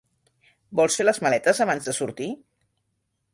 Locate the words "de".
1.91-1.95